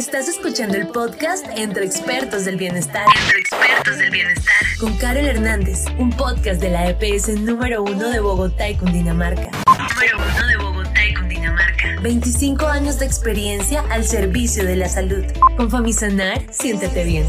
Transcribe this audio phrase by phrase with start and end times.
[0.00, 3.04] Estás escuchando el podcast Entre Expertos del Bienestar.
[3.20, 4.54] Entre Expertos del Bienestar.
[4.78, 9.50] Con Carol Hernández, un podcast de la EPS número uno de Bogotá y Cundinamarca.
[9.66, 12.00] Número uno de Bogotá y Cundinamarca.
[12.00, 15.22] 25 años de experiencia al servicio de la salud.
[15.58, 17.26] Con Famisanar, siéntete bien.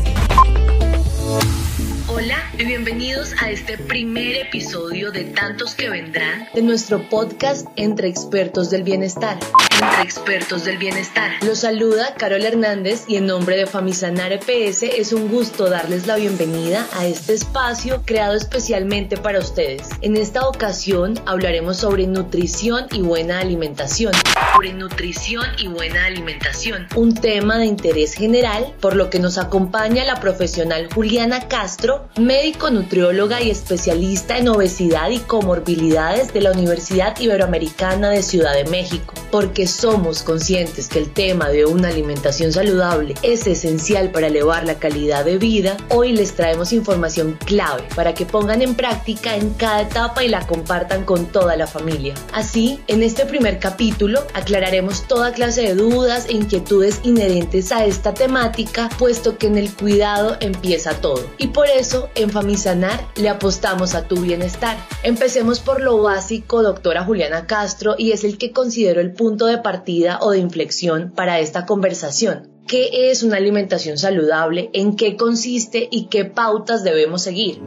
[2.08, 8.07] Hola y bienvenidos a este primer episodio de tantos que vendrán de nuestro podcast Entre
[8.07, 9.39] Expertos del Bienestar.
[9.82, 11.32] Entre Expertos del Bienestar.
[11.43, 16.18] Los saluda Carol Hernández y en nombre de Famisanar EPS es un gusto darles la
[16.18, 19.89] bienvenida a este espacio creado especialmente para ustedes.
[20.01, 24.14] En esta ocasión hablaremos sobre nutrición y buena alimentación.
[24.54, 26.86] Sobre nutrición y buena alimentación.
[26.96, 32.08] Un tema de interés general por lo que nos acompaña la profesional Juliana Castro,
[32.52, 38.66] médico nutrióloga y especialista en obesidad y comorbilidades de la Universidad Iberoamericana de Ciudad de
[38.66, 39.14] México.
[39.31, 44.80] Porque somos conscientes que el tema de una alimentación saludable es esencial para elevar la
[44.80, 49.83] calidad de vida, hoy les traemos información clave para que pongan en práctica en cada
[49.83, 52.16] etapa y la compartan con toda la familia.
[52.33, 58.14] Así, en este primer capítulo aclararemos toda clase de dudas e inquietudes inherentes a esta
[58.14, 61.23] temática, puesto que en el cuidado empieza todo.
[61.38, 64.75] Y por eso, en Famisanar le apostamos a tu bienestar.
[65.03, 69.59] Empecemos por lo básico, doctora Juliana Castro, y es el que considero el punto de
[69.59, 72.50] partida o de inflexión para esta conversación.
[72.66, 74.72] ¿Qué es una alimentación saludable?
[74.73, 77.61] ¿En qué consiste y qué pautas debemos seguir?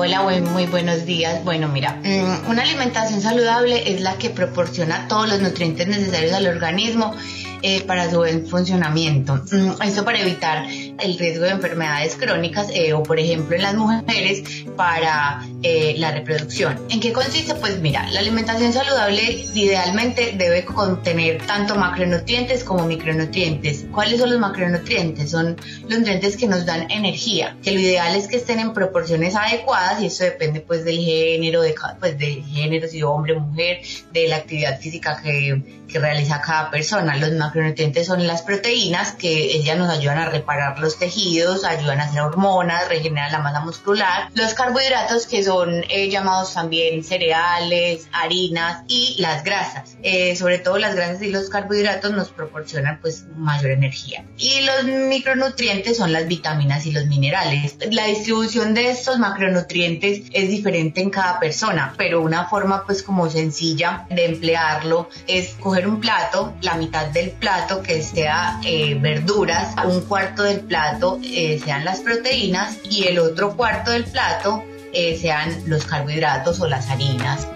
[0.00, 1.44] Hola, muy buenos días.
[1.44, 6.46] Bueno, mira, mm, una alimentación saludable es la que proporciona todos los nutrientes necesarios al
[6.46, 7.16] organismo
[7.62, 9.42] eh, para su buen funcionamiento.
[9.50, 13.74] Mm, esto para evitar el riesgo de enfermedades crónicas eh, o, por ejemplo, en las
[13.74, 14.44] mujeres
[14.76, 16.86] para eh, la reproducción.
[16.88, 17.54] ¿En qué consiste?
[17.56, 23.86] Pues mira, la alimentación saludable idealmente debe contener tanto macronutrientes como micronutrientes.
[23.92, 25.30] ¿Cuáles son los macronutrientes?
[25.30, 25.56] Son
[25.88, 30.00] los nutrientes que nos dan energía, que lo ideal es que estén en proporciones adecuadas
[30.00, 33.80] y eso depende pues del género, de, pues del género, si hombre mujer,
[34.12, 37.16] de la actividad física que, que realiza cada persona.
[37.16, 42.04] Los macronutrientes son las proteínas que ellas nos ayudan a reparar los tejidos, ayudan a
[42.04, 44.30] hacer hormonas, regeneran la masa muscular.
[44.34, 45.47] Los carbohidratos que son
[45.88, 49.96] eh, llamados también cereales, harinas y las grasas.
[50.02, 54.24] Eh, sobre todo las grasas y los carbohidratos nos proporcionan pues mayor energía.
[54.36, 57.76] Y los micronutrientes son las vitaminas y los minerales.
[57.90, 63.30] La distribución de estos macronutrientes es diferente en cada persona, pero una forma pues como
[63.30, 69.74] sencilla de emplearlo es coger un plato, la mitad del plato que sea eh, verduras,
[69.84, 75.18] un cuarto del plato eh, sean las proteínas y el otro cuarto del plato eh,
[75.20, 77.46] sean los carbohidratos o las harinas.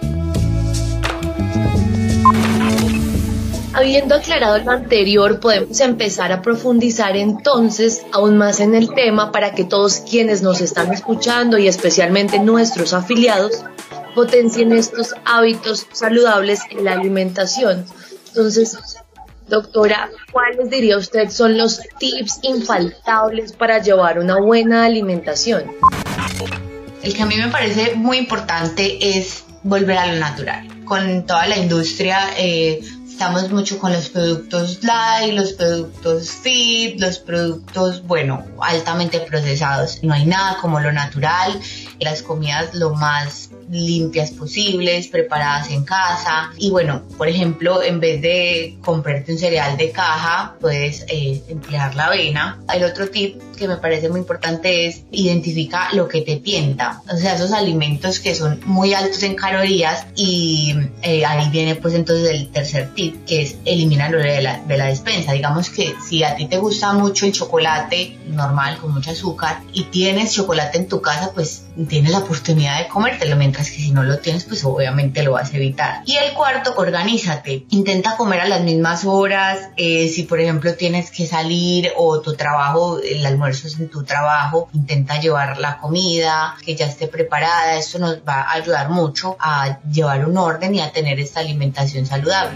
[3.75, 9.55] Habiendo aclarado lo anterior, podemos empezar a profundizar entonces aún más en el tema para
[9.55, 13.63] que todos quienes nos están escuchando y especialmente nuestros afiliados
[14.13, 17.85] potencien estos hábitos saludables en la alimentación.
[18.27, 18.77] Entonces,
[19.47, 25.63] doctora, ¿cuáles diría usted son los tips infaltables para llevar una buena alimentación?
[27.03, 30.65] El que a mí me parece muy importante es volver a lo natural.
[30.85, 37.19] Con toda la industria eh, estamos mucho con los productos light, los productos fit, los
[37.19, 40.01] productos, bueno, altamente procesados.
[40.01, 41.59] No hay nada como lo natural,
[41.99, 46.51] las comidas lo más limpias posibles, preparadas en casa.
[46.57, 51.95] Y bueno, por ejemplo, en vez de comprarte un cereal de caja, puedes eh, emplear
[51.95, 52.59] la avena.
[52.73, 57.01] El otro tip que me parece muy importante es identifica lo que te tienta.
[57.11, 61.93] O sea, esos alimentos que son muy altos en calorías y eh, ahí viene pues
[61.93, 65.33] entonces el tercer tip que es eliminarlo de la, de la despensa.
[65.33, 69.83] Digamos que si a ti te gusta mucho el chocolate normal con mucho azúcar y
[69.85, 74.01] tienes chocolate en tu casa, pues tienes la oportunidad de comértelo, mientras que si no
[74.01, 76.01] lo tienes, pues obviamente lo vas a evitar.
[76.07, 77.67] Y el cuarto, organízate.
[77.69, 79.69] Intenta comer a las mismas horas.
[79.77, 84.03] Eh, si por ejemplo tienes que salir o tu trabajo, el almuerzo es en tu
[84.03, 87.77] trabajo, intenta llevar la comida que ya esté preparada.
[87.77, 92.07] Esto nos va a ayudar mucho a llevar un orden y a tener esta alimentación
[92.07, 92.53] saludable.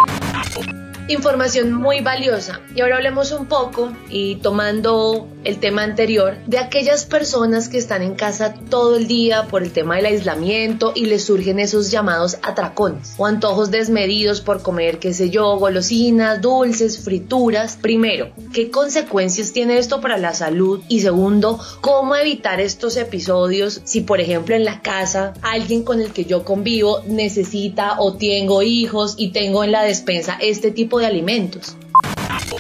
[1.09, 2.59] Información muy valiosa.
[2.75, 8.01] Y ahora hablemos un poco y tomando el tema anterior de aquellas personas que están
[8.01, 12.38] en casa todo el día por el tema del aislamiento y les surgen esos llamados
[12.44, 17.77] atracones o antojos desmedidos por comer, qué sé yo, golosinas, dulces, frituras.
[17.81, 20.81] Primero, ¿qué consecuencias tiene esto para la salud?
[20.89, 26.12] Y segundo, ¿cómo evitar estos episodios si por ejemplo en la casa alguien con el
[26.12, 31.05] que yo convivo necesita o tengo hijos y tengo en la despensa este tipo de
[31.05, 31.75] alimentos?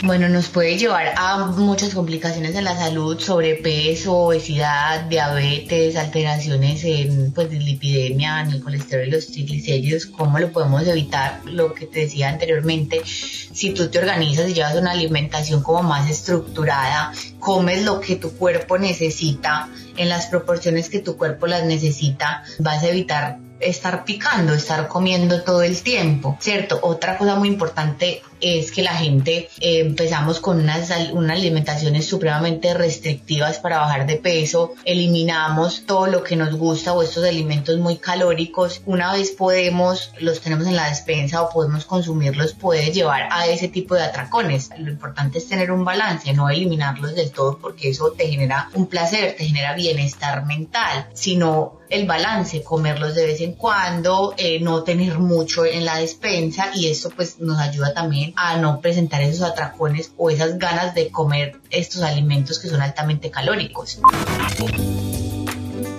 [0.03, 7.31] Bueno, nos puede llevar a muchas complicaciones en la salud, sobrepeso, obesidad, diabetes, alteraciones en
[7.31, 10.05] pues lipidemia, en el colesterol y los triglicéridos.
[10.05, 11.41] ¿Cómo lo podemos evitar?
[11.45, 16.09] Lo que te decía anteriormente, si tú te organizas y llevas una alimentación como más
[16.09, 22.43] estructurada, comes lo que tu cuerpo necesita en las proporciones que tu cuerpo las necesita,
[22.59, 26.79] vas a evitar estar picando, estar comiendo todo el tiempo, ¿cierto?
[26.81, 32.73] Otra cosa muy importante es que la gente eh, empezamos con unas, unas alimentaciones supremamente
[32.73, 37.97] restrictivas para bajar de peso, eliminamos todo lo que nos gusta o estos alimentos muy
[37.97, 43.47] calóricos, una vez podemos, los tenemos en la despensa o podemos consumirlos, puede llevar a
[43.47, 44.69] ese tipo de atracones.
[44.77, 48.87] Lo importante es tener un balance, no eliminarlos del todo porque eso te genera un
[48.87, 54.83] placer, te genera bienestar mental, sino el balance, comerlos de vez en cuando, eh, no
[54.83, 59.41] tener mucho en la despensa y esto pues nos ayuda también a no presentar esos
[59.41, 63.99] atracones o esas ganas de comer estos alimentos que son altamente calóricos.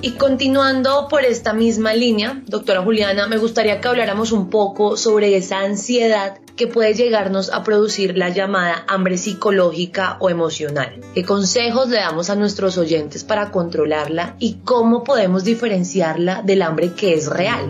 [0.01, 5.37] Y continuando por esta misma línea, doctora Juliana, me gustaría que habláramos un poco sobre
[5.37, 11.01] esa ansiedad que puede llegarnos a producir la llamada hambre psicológica o emocional.
[11.15, 16.93] ¿Qué consejos le damos a nuestros oyentes para controlarla y cómo podemos diferenciarla del hambre
[16.93, 17.69] que es real?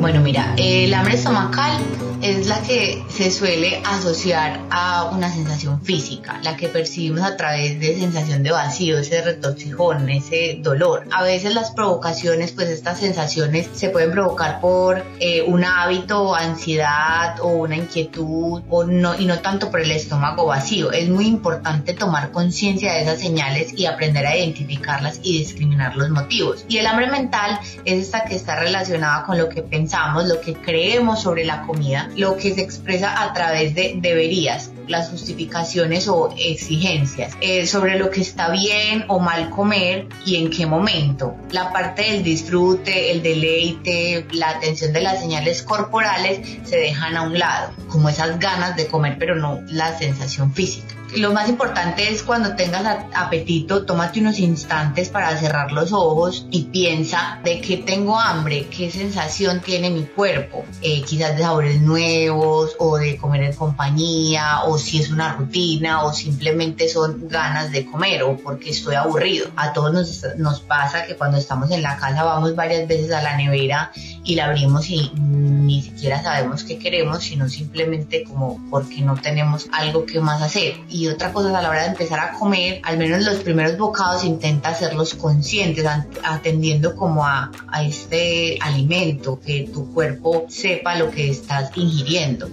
[0.00, 1.82] Bueno, mira, el hambre estomacal
[2.22, 7.80] es la que se suele asociar a una sensación física, la que percibimos a través
[7.80, 11.06] de sensación de vacío, ese retorcijón, ese dolor.
[11.12, 17.40] A veces las provocaciones, pues estas sensaciones se pueden provocar por eh, un hábito, ansiedad
[17.40, 20.92] o una inquietud o no, y no tanto por el estómago vacío.
[20.92, 26.10] Es muy importante tomar conciencia de esas señales y aprender a identificarlas y discriminar los
[26.10, 26.66] motivos.
[26.68, 30.52] Y el hambre mental es esta que está relacionada con lo que pensamos, lo que
[30.52, 36.34] creemos sobre la comida lo que se expresa a través de deberías, las justificaciones o
[36.36, 41.36] exigencias eh, sobre lo que está bien o mal comer y en qué momento.
[41.50, 47.22] La parte del disfrute, el deleite, la atención de las señales corporales se dejan a
[47.22, 52.08] un lado, como esas ganas de comer pero no la sensación física lo más importante
[52.10, 57.78] es cuando tengas apetito, tómate unos instantes para cerrar los ojos y piensa de qué
[57.78, 63.42] tengo hambre, qué sensación tiene mi cuerpo, eh, quizás de sabores nuevos o de comer
[63.42, 68.70] en compañía o si es una rutina o simplemente son ganas de comer o porque
[68.70, 69.48] estoy aburrido.
[69.56, 73.22] A todos nos, nos pasa que cuando estamos en la casa vamos varias veces a
[73.22, 73.90] la nevera
[74.24, 79.68] y la abrimos y ni siquiera sabemos qué queremos, sino simplemente como porque no tenemos
[79.72, 80.74] algo que más hacer.
[80.88, 84.24] Y otra cosa a la hora de empezar a comer, al menos los primeros bocados
[84.24, 85.84] intenta hacerlos conscientes,
[86.22, 92.48] atendiendo como a, a este alimento, que tu cuerpo sepa lo que estás ingiriendo.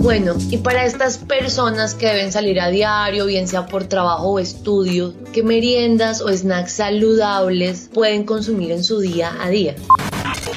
[0.00, 4.38] Bueno, y para estas personas que deben salir a diario, bien sea por trabajo o
[4.38, 9.74] estudio, ¿qué meriendas o snacks saludables pueden consumir en su día a día?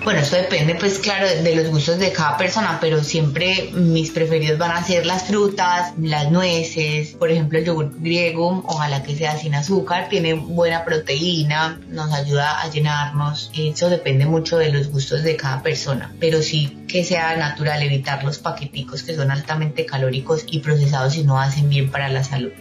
[0.03, 4.57] Bueno, eso depende pues claro de, los gustos de cada persona, pero siempre mis preferidos
[4.57, 9.38] van a ser las frutas, las nueces, por ejemplo el yogur griego, ojalá que sea
[9.38, 15.21] sin azúcar, tiene buena proteína, nos ayuda a llenarnos, eso depende mucho de los gustos
[15.21, 20.46] de cada persona, pero sí que sea natural evitar los paqueticos que son altamente calóricos
[20.50, 22.51] y procesados y no hacen bien para la salud.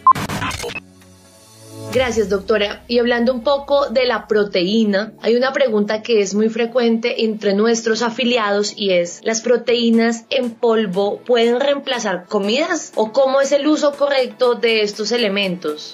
[1.93, 2.85] Gracias, doctora.
[2.87, 7.53] Y hablando un poco de la proteína, hay una pregunta que es muy frecuente entre
[7.53, 12.93] nuestros afiliados y es, ¿las proteínas en polvo pueden reemplazar comidas?
[12.95, 15.91] ¿O cómo es el uso correcto de estos elementos?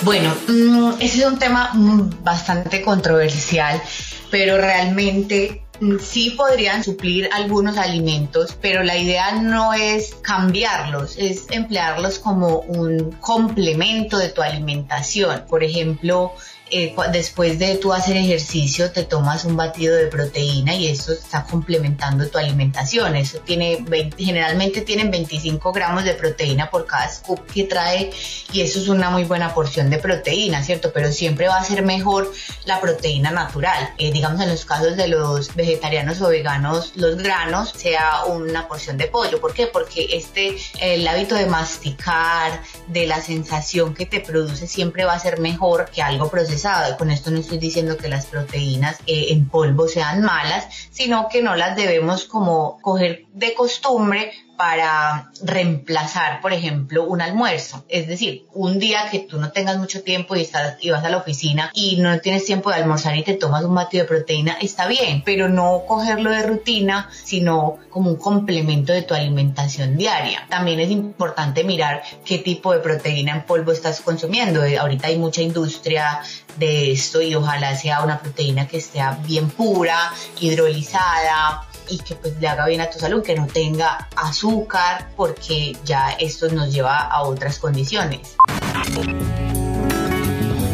[0.00, 3.82] Bueno, mm, ese es un tema mm, bastante controversial,
[4.30, 5.65] pero realmente
[6.00, 13.12] sí podrían suplir algunos alimentos, pero la idea no es cambiarlos, es emplearlos como un
[13.20, 15.44] complemento de tu alimentación.
[15.48, 16.32] Por ejemplo,
[16.68, 21.44] eh, después de tú hacer ejercicio te tomas un batido de proteína y eso está
[21.44, 23.14] complementando tu alimentación.
[23.14, 23.84] Eso tiene
[24.18, 28.10] generalmente tienen 25 gramos de proteína por cada scoop que trae
[28.52, 30.90] y eso es una muy buena porción de proteína, ¿cierto?
[30.92, 32.32] Pero siempre va a ser mejor
[32.64, 33.90] la proteína natural.
[33.98, 38.98] Eh, digamos en los casos de los vegetarianos o veganos, los granos sea una porción
[38.98, 39.40] de pollo.
[39.40, 39.68] ¿Por qué?
[39.68, 45.20] Porque este, el hábito de masticar, de la sensación que te produce siempre va a
[45.20, 46.55] ser mejor que algo procesado.
[46.96, 51.42] Con esto no estoy diciendo que las proteínas eh, en polvo sean malas, sino que
[51.42, 57.84] no las debemos como coger de costumbre para reemplazar, por ejemplo, un almuerzo.
[57.88, 61.10] Es decir, un día que tú no tengas mucho tiempo y, estás, y vas a
[61.10, 64.56] la oficina y no tienes tiempo de almorzar y te tomas un batido de proteína,
[64.60, 70.46] está bien, pero no cogerlo de rutina, sino como un complemento de tu alimentación diaria.
[70.48, 74.64] También es importante mirar qué tipo de proteína en polvo estás consumiendo.
[74.64, 76.20] Eh, ahorita hay mucha industria
[76.56, 82.38] de esto y ojalá sea una proteína que esté bien pura, hidrolizada, y que pues
[82.40, 86.98] le haga bien a tu salud, que no tenga azúcar, porque ya esto nos lleva
[86.98, 88.36] a otras condiciones.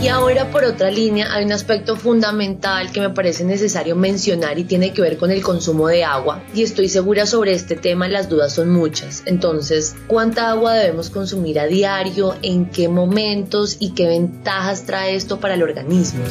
[0.02, 4.64] Y ahora por otra línea hay un aspecto fundamental que me parece necesario mencionar y
[4.64, 6.42] tiene que ver con el consumo de agua.
[6.52, 9.22] Y estoy segura sobre este tema, las dudas son muchas.
[9.26, 12.34] Entonces, ¿cuánta agua debemos consumir a diario?
[12.42, 13.76] ¿En qué momentos?
[13.78, 16.24] ¿Y qué ventajas trae esto para el organismo?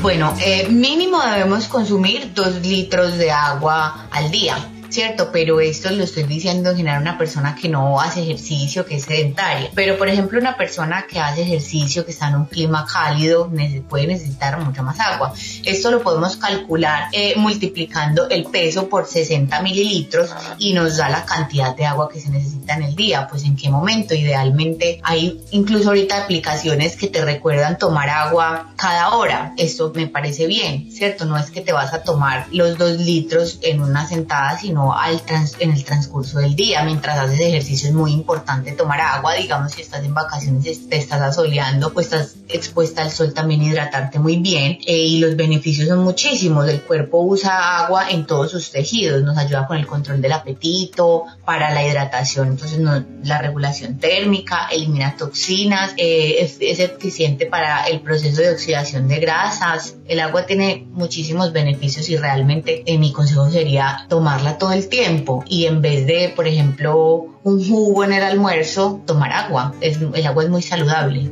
[0.00, 4.56] Bueno, eh, mínimo debemos consumir dos litros de agua al día.
[4.90, 5.30] ¿Cierto?
[5.32, 9.04] Pero esto lo estoy diciendo en general una persona que no hace ejercicio, que es
[9.04, 9.70] sedentaria.
[9.74, 13.50] Pero por ejemplo una persona que hace ejercicio, que está en un clima cálido,
[13.88, 15.32] puede necesitar mucha más agua.
[15.64, 21.24] Esto lo podemos calcular eh, multiplicando el peso por 60 mililitros y nos da la
[21.24, 23.26] cantidad de agua que se necesita en el día.
[23.28, 24.14] Pues en qué momento.
[24.14, 29.52] Idealmente hay incluso ahorita aplicaciones que te recuerdan tomar agua cada hora.
[29.56, 31.24] Esto me parece bien, ¿cierto?
[31.24, 35.22] No es que te vas a tomar los dos litros en una sentada, sino al
[35.58, 36.82] en el transcurso del día.
[36.84, 41.20] Mientras haces ejercicio es muy importante tomar agua, digamos si estás en vacaciones, te estás
[41.20, 46.00] asoleando, pues estás expuesta al sol también hidratarte muy bien eh, y los beneficios son
[46.00, 46.68] muchísimos.
[46.68, 51.24] El cuerpo usa agua en todos sus tejidos, nos ayuda con el control del apetito,
[51.44, 52.78] para la hidratación, entonces
[53.24, 59.18] la regulación térmica, elimina toxinas, eh, es, es eficiente para el proceso de oxidación de
[59.18, 59.96] grasas.
[60.06, 65.44] El agua tiene muchísimos beneficios y realmente eh, mi consejo sería tomarla todo el tiempo
[65.48, 69.74] y en vez de, por ejemplo, un jugo en el almuerzo, tomar agua.
[69.80, 71.28] el agua es muy saludable.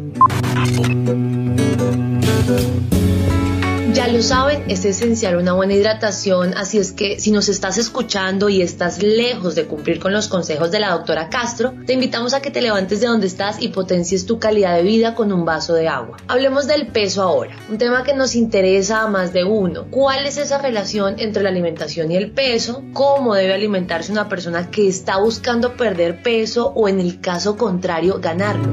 [3.97, 8.51] Ya lo saben, es esencial una buena hidratación, así es que si nos estás escuchando
[8.51, 12.43] y estás lejos de cumplir con los consejos de la doctora Castro, te invitamos a
[12.43, 15.73] que te levantes de donde estás y potencies tu calidad de vida con un vaso
[15.73, 16.19] de agua.
[16.29, 19.87] Hablemos del peso ahora, un tema que nos interesa a más de uno.
[19.91, 22.83] ¿Cuál es esa relación entre la alimentación y el peso?
[22.93, 28.21] ¿Cómo debe alimentarse una persona que está buscando perder peso o en el caso contrario
[28.21, 28.73] ganarlo?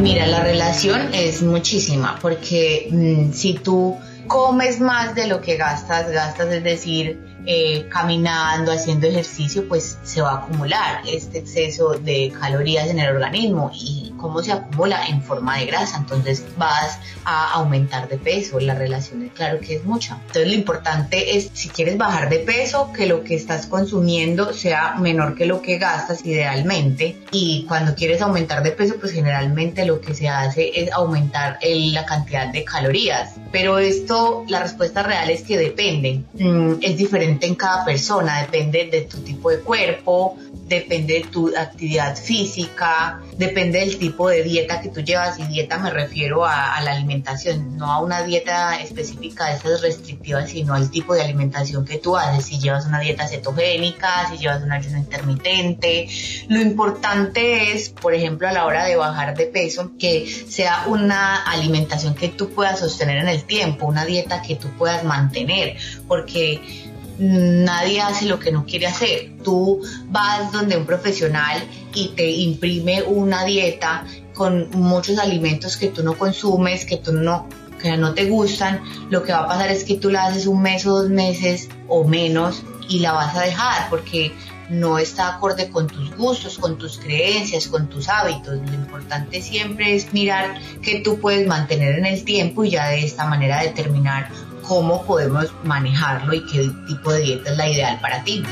[0.00, 6.10] Mira, la relación es muchísima porque mm, si tú comes más de lo que gastas,
[6.10, 12.32] gastas, es decir, eh, caminando, haciendo ejercicio, pues se va a acumular este exceso de
[12.38, 15.98] calorías en el organismo y cómo se acumula en forma de grasa.
[15.98, 18.60] Entonces vas a aumentar de peso.
[18.60, 20.18] La relación es claro que es mucha.
[20.26, 24.96] Entonces lo importante es, si quieres bajar de peso, que lo que estás consumiendo sea
[24.98, 27.16] menor que lo que gastas idealmente.
[27.30, 32.04] Y cuando quieres aumentar de peso, pues generalmente lo que se hace es aumentar la
[32.04, 33.34] cantidad de calorías.
[33.52, 36.22] Pero esto, la respuesta real es que depende.
[36.34, 40.36] Mm, es diferente en cada persona, depende de tu tipo de cuerpo,
[40.70, 45.78] depende de tu actividad física, depende del tipo de dieta que tú llevas y dieta
[45.78, 50.88] me refiero a, la alimentación, no a una dieta específica de esas restrictivas, sino al
[50.90, 54.98] tipo de alimentación que tú haces, si llevas una dieta cetogénica, si llevas un ayuno
[54.98, 56.08] intermitente.
[56.48, 61.42] Lo importante es, por ejemplo, a la hora de bajar de peso, que sea una
[61.50, 66.89] alimentación que tú puedas sostener en el tiempo, una dieta que tú puedas mantener, porque
[67.20, 69.30] nadie hace lo que no quiere hacer.
[69.44, 71.62] Tú vas donde un profesional
[71.94, 77.46] y te imprime una dieta con muchos alimentos que tú no consumes, que tú no
[77.80, 80.60] que no te gustan, lo que va a pasar es que tú la haces un
[80.60, 84.32] mes o dos meses o menos y la vas a dejar porque
[84.68, 88.56] no está acorde con tus gustos, con tus creencias, con tus hábitos.
[88.56, 93.04] Lo importante siempre es mirar qué tú puedes mantener en el tiempo y ya de
[93.04, 94.30] esta manera determinar
[94.70, 98.44] cómo podemos manejarlo y qué tipo de dieta es la ideal para ti.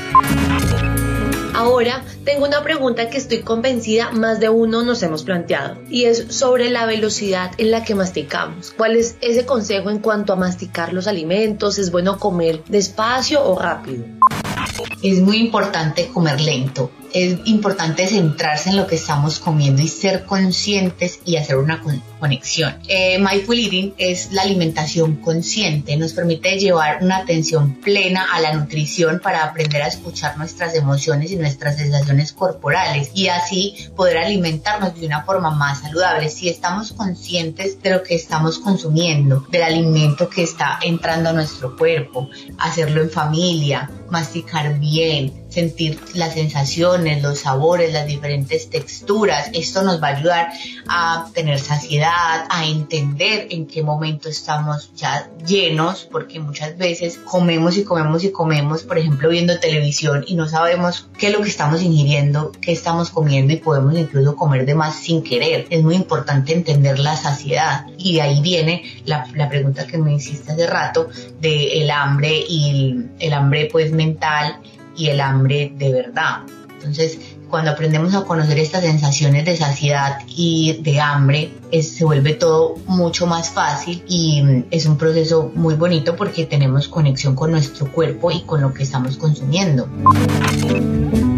[1.55, 6.25] Ahora tengo una pregunta que estoy convencida más de uno nos hemos planteado y es
[6.27, 8.73] sobre la velocidad en la que masticamos.
[8.75, 11.79] ¿Cuál es ese consejo en cuanto a masticar los alimentos?
[11.79, 14.03] ¿Es bueno comer despacio o rápido?
[15.01, 20.25] Es muy importante comer lento es importante centrarse en lo que estamos comiendo y ser
[20.25, 21.81] conscientes y hacer una
[22.19, 22.75] conexión.
[22.87, 28.53] Eh, mindful eating es la alimentación consciente, nos permite llevar una atención plena a la
[28.53, 34.99] nutrición para aprender a escuchar nuestras emociones y nuestras sensaciones corporales y así poder alimentarnos
[34.99, 36.29] de una forma más saludable.
[36.29, 41.75] Si estamos conscientes de lo que estamos consumiendo, del alimento que está entrando a nuestro
[41.75, 49.49] cuerpo, hacerlo en familia, masticar bien, sentir las sensaciones, los sabores, las diferentes texturas.
[49.53, 50.49] Esto nos va a ayudar
[50.87, 57.77] a tener saciedad, a entender en qué momento estamos ya llenos, porque muchas veces comemos
[57.77, 61.49] y comemos y comemos, por ejemplo, viendo televisión y no sabemos qué es lo que
[61.49, 65.67] estamos ingiriendo, qué estamos comiendo y podemos incluso comer de más sin querer.
[65.69, 70.51] Es muy importante entender la saciedad y de ahí viene la, pregunta que me hiciste
[70.51, 71.09] hace rato
[71.41, 74.59] de el hambre y el hambre pues mental
[74.95, 76.41] y el hambre de verdad.
[76.75, 77.19] Entonces,
[77.49, 83.27] cuando aprendemos a conocer estas sensaciones de saciedad y de hambre, se vuelve todo mucho
[83.27, 88.31] más fácil y mm, es un proceso muy bonito porque tenemos conexión con nuestro cuerpo
[88.31, 89.87] y con lo que estamos consumiendo.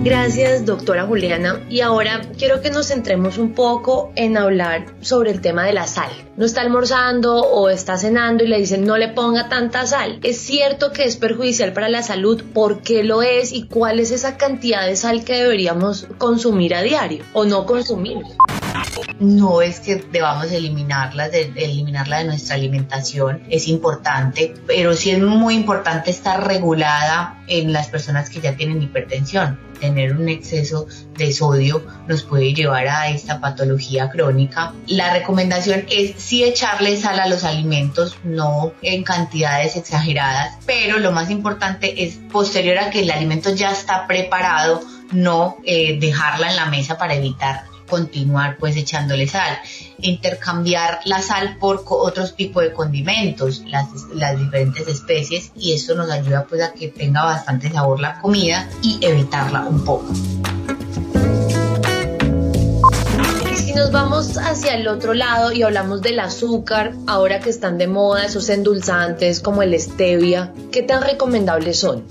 [0.04, 1.64] Gracias, doctora Juliana.
[1.70, 5.86] Y ahora quiero que nos centremos un poco en hablar sobre el tema de la
[5.86, 6.10] sal.
[6.38, 10.20] No está almorzando o está cenando y le dicen no le ponga tanta sal.
[10.24, 12.44] ¿Es cierto que es perjudicial para la salud?
[12.52, 13.54] ¿Por qué lo es?
[13.54, 18.18] ¿Y cuál es esa cantidad de sal que deberíamos consumir a diario o no consumir?
[19.20, 21.52] No es que debamos eliminarla de,
[22.26, 28.42] nuestra alimentación, es importante, pero sí es muy importante estar regulada en las personas que
[28.42, 29.60] ya tienen hipertensión.
[29.80, 30.86] Tener un exceso
[31.18, 34.74] de sodio nos puede llevar a esta patología crónica.
[34.88, 41.12] La recomendación es sí echarle sal a los alimentos, no en cantidades exageradas, pero lo
[41.12, 44.82] más importante es posterior a que el alimento ya está preparado,
[45.12, 49.60] no eh, dejarla en la mesa para evitar continuar pues echándole sal,
[50.00, 56.10] intercambiar la sal por otros tipos de condimentos, las, las diferentes especies y esto nos
[56.10, 60.08] ayuda pues a que tenga bastante sabor la comida y evitarla un poco.
[63.56, 67.88] Si nos vamos hacia el otro lado y hablamos del azúcar, ahora que están de
[67.88, 72.06] moda esos endulzantes como el stevia, ¿qué tan recomendables son?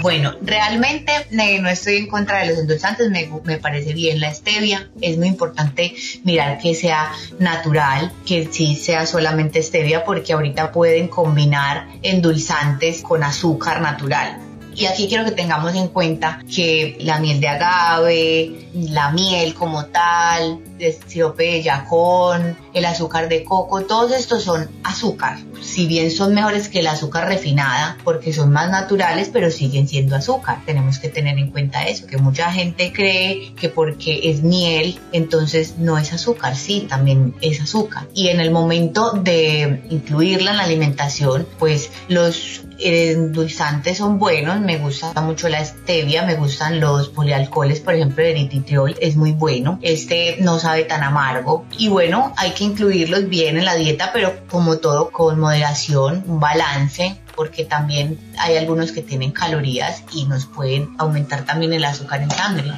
[0.00, 4.88] Bueno, realmente no estoy en contra de los endulzantes, me, me, parece bien la stevia.
[5.00, 11.08] Es muy importante mirar que sea natural, que sí sea solamente stevia, porque ahorita pueden
[11.08, 14.38] combinar endulzantes con azúcar natural.
[14.78, 19.86] Y aquí quiero que tengamos en cuenta que la miel de agave, la miel como
[19.86, 25.38] tal, de yacón, el azúcar de coco, todos estos son azúcar.
[25.60, 30.16] Si bien son mejores que el azúcar refinada, porque son más naturales, pero siguen siendo
[30.16, 30.58] azúcar.
[30.64, 35.78] Tenemos que tener en cuenta eso, que mucha gente cree que porque es miel, entonces
[35.78, 36.56] no es azúcar.
[36.56, 38.06] Sí, también es azúcar.
[38.14, 44.78] Y en el momento de incluirla en la alimentación, pues los endulzantes son buenos, me
[44.78, 49.78] gusta mucho la stevia, me gustan los polialcoholes, por ejemplo, el eritritol es muy bueno,
[49.82, 54.34] este no sabe tan amargo y bueno, hay que incluirlos bien en la dieta, pero
[54.50, 60.44] como todo con moderación, un balance, porque también hay algunos que tienen calorías y nos
[60.44, 62.70] pueden aumentar también el azúcar en sangre.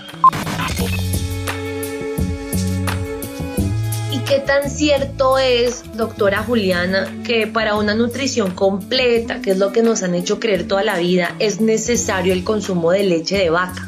[4.30, 9.82] ¿Qué tan cierto es, doctora Juliana, que para una nutrición completa, que es lo que
[9.82, 13.84] nos han hecho creer toda la vida, es necesario el consumo de leche de vaca?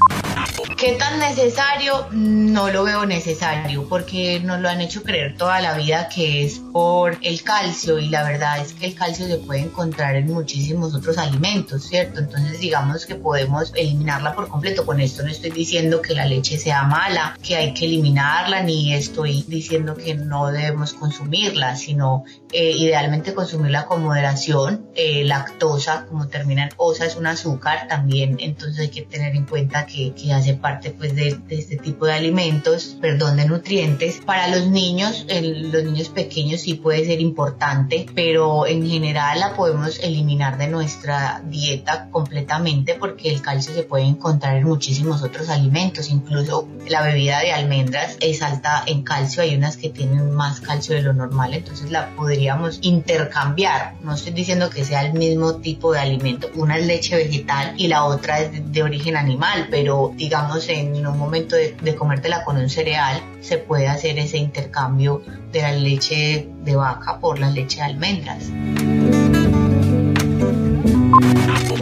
[0.82, 2.08] ¿Qué tan necesario?
[2.10, 6.58] No lo veo necesario porque nos lo han hecho creer toda la vida que es
[6.72, 10.92] por el calcio y la verdad es que el calcio se puede encontrar en muchísimos
[10.92, 12.18] otros alimentos, ¿cierto?
[12.18, 14.84] Entonces digamos que podemos eliminarla por completo.
[14.84, 18.92] Con esto no estoy diciendo que la leche sea mala, que hay que eliminarla, ni
[18.92, 24.88] estoy diciendo que no debemos consumirla, sino eh, idealmente consumirla con moderación.
[24.96, 29.46] Eh, lactosa, como termina en osa, es un azúcar también, entonces hay que tener en
[29.46, 34.20] cuenta que, que hace parte parte pues de, este tipo de alimentos, perdón, de nutrientes.
[34.24, 39.98] Para los niños, los niños pequeños sí puede ser importante, pero en general la podemos
[40.00, 46.08] eliminar de nuestra dieta completamente porque el calcio se puede encontrar en muchísimos otros alimentos,
[46.10, 50.94] incluso la bebida de almendras es alta en calcio, hay unas que tienen más calcio
[50.94, 53.96] de lo normal, entonces la podríamos intercambiar.
[54.02, 57.88] No estoy diciendo que sea el mismo tipo de alimento, una es leche vegetal y
[57.88, 62.56] la otra es de origen animal, pero digamos en un momento de, de comértela con
[62.56, 65.22] un cereal se puede hacer ese intercambio
[65.52, 68.50] de la leche de vaca por la leche de almendras.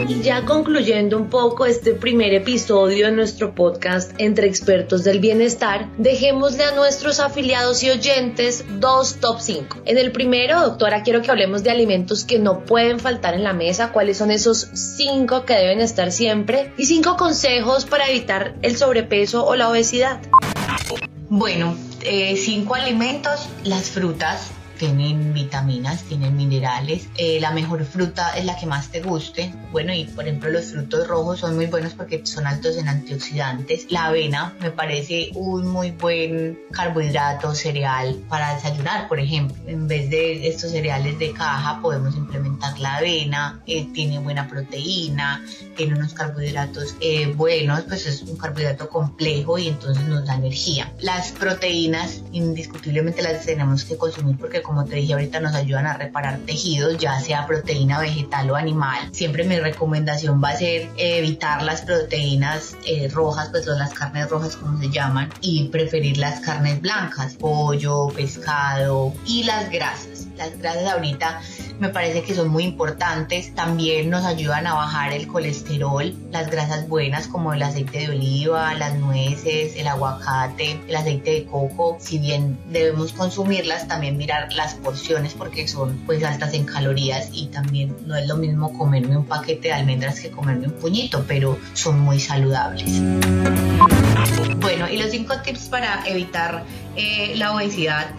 [0.09, 5.89] Y ya concluyendo un poco este primer episodio de nuestro podcast Entre Expertos del Bienestar,
[5.99, 9.83] dejémosle a nuestros afiliados y oyentes dos top 5.
[9.85, 13.53] En el primero, doctora, quiero que hablemos de alimentos que no pueden faltar en la
[13.53, 18.77] mesa, cuáles son esos 5 que deben estar siempre y 5 consejos para evitar el
[18.77, 20.21] sobrepeso o la obesidad.
[21.29, 24.51] Bueno, eh, cinco alimentos, las frutas,
[24.81, 27.11] tienen vitaminas, tienen minerales.
[27.19, 29.53] Eh, la mejor fruta es la que más te guste.
[29.73, 33.89] Bueno, y por ejemplo los frutos rojos son muy buenos porque son altos en antioxidantes.
[33.91, 39.55] La avena me parece un muy buen carbohidrato cereal para desayunar, por ejemplo.
[39.67, 43.61] En vez de estos cereales de caja podemos implementar la avena.
[43.67, 45.45] Eh, tiene buena proteína,
[45.77, 50.91] tiene unos carbohidratos eh, buenos, pues es un carbohidrato complejo y entonces nos da energía.
[51.01, 55.95] Las proteínas indiscutiblemente las tenemos que consumir porque como te dije ahorita, nos ayudan a
[55.95, 59.09] reparar tejidos, ya sea proteína vegetal o animal.
[59.11, 64.31] Siempre mi recomendación va a ser evitar las proteínas eh, rojas, pues son las carnes
[64.31, 70.29] rojas como se llaman, y preferir las carnes blancas, pollo, pescado y las grasas.
[70.37, 71.41] Las grasas ahorita
[71.81, 73.55] me parece que son muy importantes.
[73.55, 78.75] También nos ayudan a bajar el colesterol, las grasas buenas como el aceite de oliva,
[78.75, 81.97] las nueces, el aguacate, el aceite de coco.
[81.99, 87.47] Si bien debemos consumirlas, también mirar las porciones porque son pues altas en calorías y
[87.47, 91.59] también no es lo mismo comerme un paquete de almendras que comerme un puñito, pero
[91.73, 93.01] son muy saludables.
[94.61, 96.65] Bueno, y los cinco tips para evitar
[96.95, 98.11] eh, la obesidad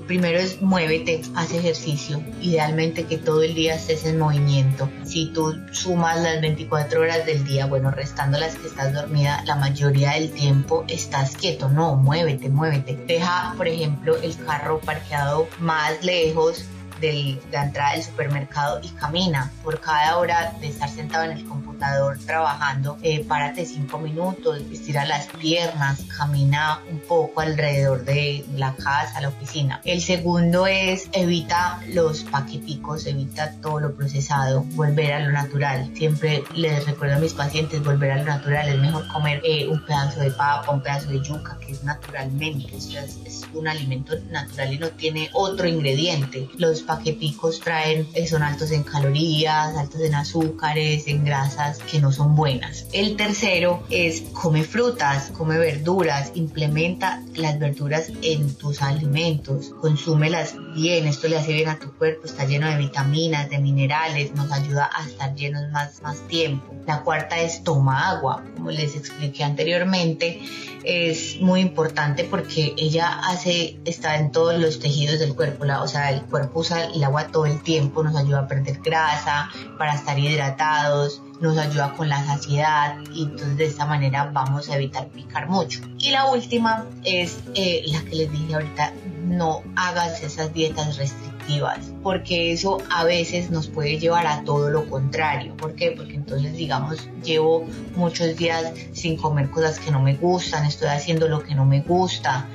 [0.00, 4.90] primero es muévete, haz ejercicio, idealmente que todo el día estés en movimiento.
[5.04, 9.56] Si tú sumas las 24 horas del día, bueno, restando las que estás dormida, la
[9.56, 12.96] mayoría del tiempo estás quieto, no, muévete, muévete.
[13.06, 16.64] Deja, por ejemplo, el carro parqueado más lejos
[17.00, 19.50] de la entrada del supermercado y camina.
[19.62, 25.04] Por cada hora de estar sentado en el computador trabajando, eh, párate cinco minutos, estira
[25.04, 29.80] las piernas, camina un poco alrededor de la casa, la oficina.
[29.84, 35.90] El segundo es evita los paqueticos, evita todo lo procesado, volver a lo natural.
[35.94, 38.68] Siempre les recuerdo a mis pacientes volver a lo natural.
[38.68, 42.76] Es mejor comer eh, un pedazo de papa, un pedazo de yuca, que es naturalmente,
[42.76, 42.88] es,
[43.24, 46.48] es un alimento natural y no tiene otro ingrediente.
[46.56, 52.10] Los paqueticos traen, eh, son altos en calorías, altos en azúcares, en grasas que no
[52.10, 52.86] son buenas.
[52.92, 61.06] El tercero es come frutas, come verduras, implementa las verduras en tus alimentos, consúmelas bien,
[61.06, 64.90] esto le hace bien a tu cuerpo, está lleno de vitaminas, de minerales, nos ayuda
[64.96, 66.74] a estar llenos más, más tiempo.
[66.86, 70.40] La cuarta es toma agua, como les expliqué anteriormente,
[70.84, 75.88] es muy importante porque ella hace, está en todos los tejidos del cuerpo, la, o
[75.88, 79.94] sea, el cuerpo usa el agua todo el tiempo, nos ayuda a perder grasa, para
[79.94, 85.08] estar hidratados, nos ayuda con la saciedad y entonces de esta manera vamos a evitar
[85.08, 85.80] picar mucho.
[85.98, 88.92] Y la última es eh, la que les dije ahorita,
[89.24, 94.88] no hagas esas dietas restrictivas, porque eso a veces nos puede llevar a todo lo
[94.88, 95.56] contrario.
[95.56, 95.92] ¿Por qué?
[95.96, 97.64] Porque entonces, digamos, llevo
[97.94, 101.80] muchos días sin comer cosas que no me gustan, estoy haciendo lo que no me
[101.82, 102.46] gusta,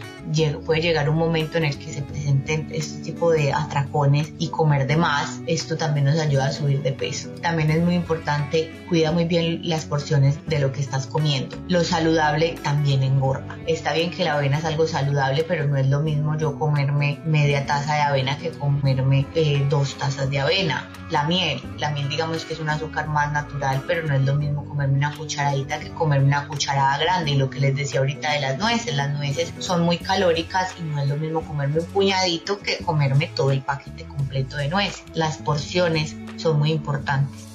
[0.66, 4.88] puede llegar un momento en el que se presenten este tipo de atracones y comer
[4.88, 7.30] de más, esto también nos ayuda a subir de peso.
[7.42, 11.58] También es muy importante, cuida muy bien las porciones de lo que estás comiendo.
[11.68, 13.58] Lo saludable también engorda.
[13.68, 17.20] Está bien que la avena es algo saludable, pero no es lo mismo yo comerme
[17.26, 20.90] media taza de avena que comerme eh, dos tazas de avena.
[21.10, 24.36] La miel, la miel digamos que es un azúcar más natural, pero no es lo
[24.36, 27.32] mismo comerme una cucharadita que comerme una cucharada grande.
[27.32, 30.84] Y lo que les decía ahorita de las nueces, las nueces son muy calóricas y
[30.84, 35.04] no es lo mismo comerme un puñadito que comerme todo el paquete completo de nueces.
[35.16, 37.48] Las porciones son muy importantes.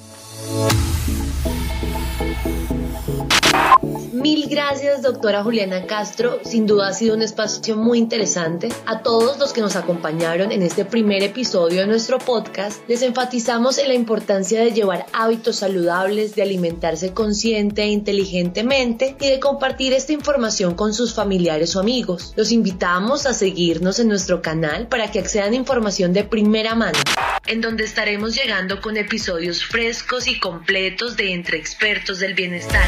[4.11, 6.39] Mil gracias, doctora Juliana Castro.
[6.43, 8.69] Sin duda ha sido un espacio muy interesante.
[8.85, 13.77] A todos los que nos acompañaron en este primer episodio de nuestro podcast, les enfatizamos
[13.77, 19.93] en la importancia de llevar hábitos saludables, de alimentarse consciente e inteligentemente y de compartir
[19.93, 22.33] esta información con sus familiares o amigos.
[22.35, 26.99] Los invitamos a seguirnos en nuestro canal para que accedan a información de primera mano,
[27.47, 32.87] en donde estaremos llegando con episodios frescos y completos de Entre Expertos del Bienestar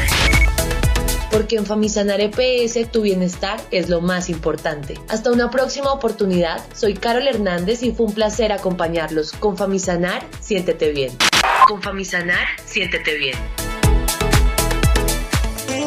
[1.32, 5.00] porque en Famisanar EPS tu bienestar es lo más importante.
[5.08, 9.32] Hasta una próxima oportunidad, soy Carol Hernández y fue un placer acompañarlos.
[9.32, 11.16] Con Famisanar, siéntete bien.
[11.66, 13.36] Con Famisanar, siéntete bien.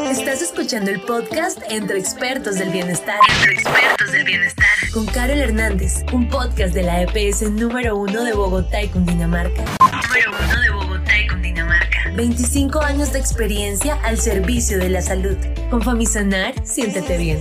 [0.10, 3.20] Estás escuchando el podcast Entre Expertos del Bienestar.
[3.42, 4.66] Entre Expertos del Bienestar.
[4.92, 9.64] Con Carol Hernández, un podcast de la EPS número uno de Bogotá y Cundinamarca.
[9.80, 10.75] Número uno de Bogotá.
[12.16, 15.36] 25 años de experiencia al servicio de la salud.
[15.70, 17.40] Con Famisanar, siéntete bien.